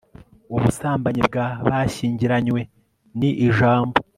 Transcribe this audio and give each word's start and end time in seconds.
ubusambanyi 0.55 1.21
bwa 1.27 1.45
bashyingiranywe 1.67 2.61
ni 3.19 3.29
ijambo 3.47 3.97